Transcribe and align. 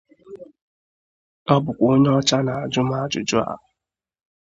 Ọ 1.53 1.55
bụkwa 1.63 1.85
onyeọcha 1.93 2.37
na-ajụ 2.45 2.81
m 2.89 2.91
ajụjụ 3.01 3.37
a 3.51 3.53